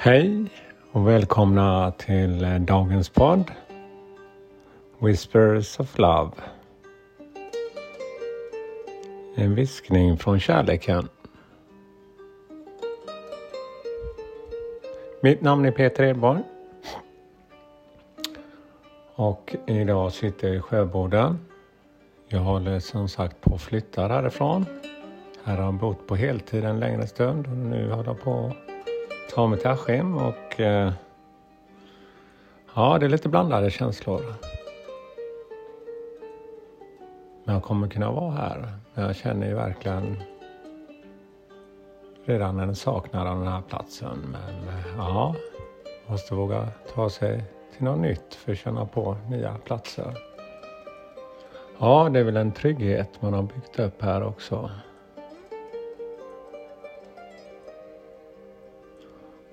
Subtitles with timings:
[0.00, 0.50] Hej
[0.92, 3.50] och välkomna till eh, dagens podd
[4.98, 6.30] Whispers of Love.
[9.36, 11.08] En viskning från kärleken.
[15.22, 16.42] Mitt namn är Peter Edborg.
[19.14, 21.36] Och idag sitter jag i Sjöboda
[22.28, 24.66] Jag håller som sagt på att flytta härifrån.
[25.44, 28.52] Här har jag bott på heltid en längre stund och nu håller jag på
[29.34, 30.92] ta mig till Askim och eh,
[32.74, 34.22] ja, det är lite blandade känslor.
[37.44, 38.68] Men jag kommer kunna vara här.
[38.94, 40.22] Jag känner ju verkligen
[42.24, 44.18] redan en saknad av den här platsen.
[44.32, 45.34] Men eh, ja,
[46.06, 47.44] måste våga ta sig
[47.76, 50.18] till något nytt för att känna på nya platser.
[51.78, 54.70] Ja, det är väl en trygghet man har byggt upp här också.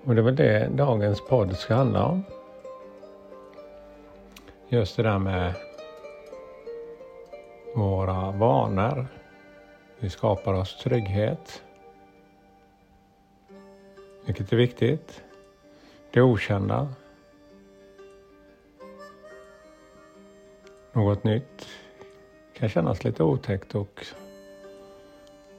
[0.05, 2.23] Och det är väl det dagens podd ska handla om.
[4.69, 5.53] Just det där med
[7.75, 9.07] våra vanor.
[9.99, 11.63] Vi skapar oss trygghet.
[14.25, 15.23] Vilket är viktigt.
[16.11, 16.93] Det okända.
[20.93, 21.67] Något nytt
[22.53, 24.05] kan kännas lite otäckt och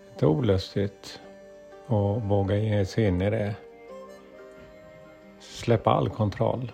[0.09, 1.21] lite olustigt.
[1.87, 3.55] Och våga ge sig in i det.
[5.67, 6.72] Släppa all kontroll.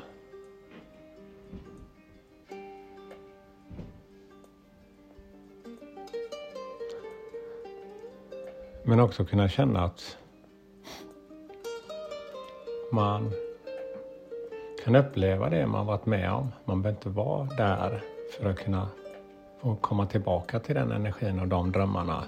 [8.83, 10.19] Men också kunna känna att
[12.91, 13.33] man
[14.85, 16.53] kan uppleva det man varit med om.
[16.65, 18.03] Man behöver inte vara där
[18.39, 18.89] för att kunna
[19.61, 22.25] få komma tillbaka till den energin och de drömmarna.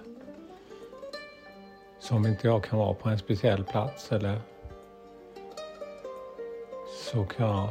[1.99, 4.41] Som inte jag kan vara på en speciell plats eller
[7.15, 7.69] så kan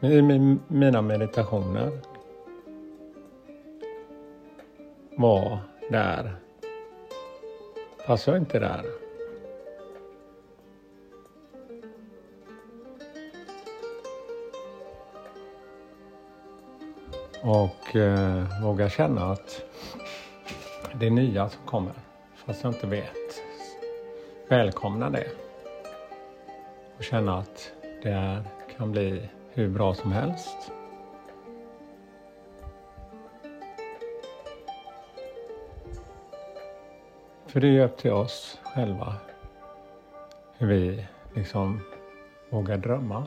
[0.00, 0.22] jag i
[0.68, 2.00] mina meditationer
[5.16, 5.58] vara
[5.90, 6.36] där.
[8.06, 8.84] Fast jag är inte där.
[17.42, 19.64] Och eh, våga känna att
[20.94, 21.94] det är nya som kommer.
[22.34, 23.42] Fast jag inte vet.
[24.48, 25.26] Välkomna det.
[26.96, 28.44] Och känna att det är,
[28.80, 30.72] kan bli hur bra som helst.
[37.46, 39.14] För det är ju upp till oss själva
[40.58, 41.80] hur vi liksom
[42.50, 43.26] vågar drömma.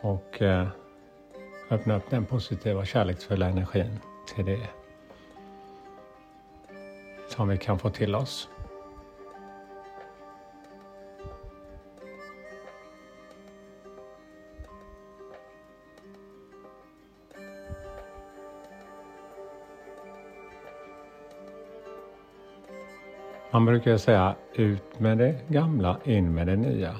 [0.00, 0.68] Och eh,
[1.70, 3.98] öppna upp den positiva kärleksfulla energin
[4.34, 4.68] till det
[7.28, 8.48] som vi kan få till oss.
[23.52, 26.96] Man brukar säga ut med det gamla, in med det nya.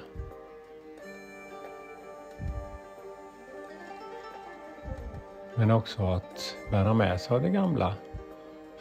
[5.54, 7.94] Men också att bära med sig av det gamla.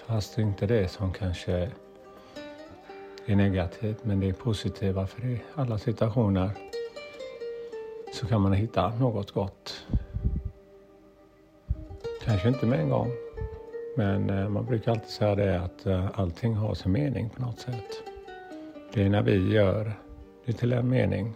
[0.05, 1.71] Fast det är inte det som kanske
[3.25, 6.51] är negativt, men det är positiva för i alla situationer
[8.13, 9.85] så kan man hitta något gott.
[12.25, 13.11] Kanske inte med en gång,
[13.95, 17.59] men eh, man brukar alltid säga det att eh, allting har sin mening på något
[17.59, 18.03] sätt.
[18.93, 19.93] Det är när vi gör
[20.45, 21.33] det till en mening.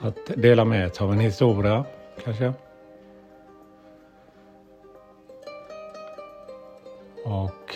[0.00, 1.84] Att dela med sig av en historia
[2.24, 2.52] kanske.
[7.24, 7.74] Och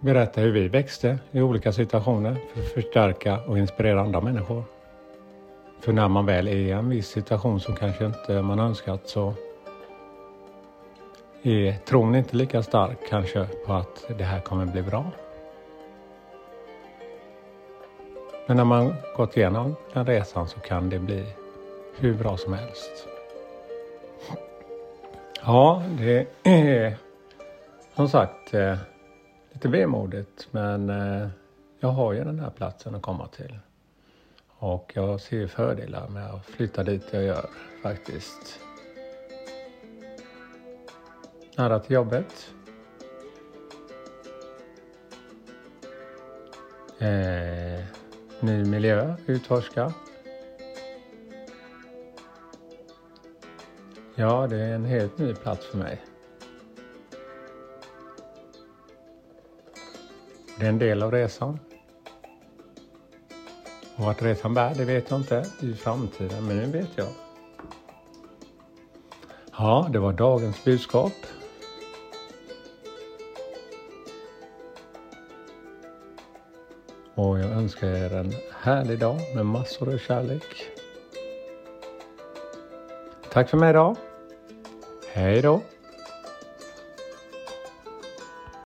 [0.00, 4.64] berätta hur vi växte i olika situationer för att förstärka och inspirera andra människor.
[5.80, 9.34] För när man väl är i en viss situation som kanske inte man önskat så
[11.42, 15.10] är tron inte lika stark kanske på att det här kommer bli bra.
[18.46, 21.24] Men när man gått igenom den resan så kan det bli
[21.96, 23.08] hur bra som helst.
[25.44, 26.96] Ja, det är
[27.96, 28.76] som sagt eh,
[29.52, 31.28] lite vemodigt men eh,
[31.80, 33.58] jag har ju den här platsen att komma till.
[34.58, 37.46] Och jag ser fördelar med att flytta dit jag gör
[37.82, 38.60] faktiskt
[41.58, 42.54] nära till jobbet.
[46.98, 47.84] Eh,
[48.40, 49.92] ny miljö, utforska.
[54.14, 56.04] Ja, det är en helt ny plats för mig.
[60.58, 61.58] Det är en del av resan.
[63.96, 67.08] Och vart resan bär, det vet jag inte i framtiden, men nu vet jag.
[69.52, 71.12] Ja, det var dagens budskap.
[77.18, 80.70] Och jag önskar er en härlig dag med massor av kärlek.
[83.32, 83.96] Tack för mig idag.
[85.12, 85.62] Hej då!